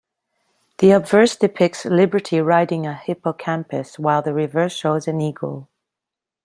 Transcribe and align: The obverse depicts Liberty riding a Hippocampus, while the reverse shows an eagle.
The 0.79 0.89
obverse 0.93 1.35
depicts 1.35 1.85
Liberty 1.85 2.41
riding 2.41 2.87
a 2.87 2.95
Hippocampus, 2.95 3.99
while 3.99 4.23
the 4.23 4.33
reverse 4.33 4.73
shows 4.73 5.07
an 5.07 5.21
eagle. 5.21 5.69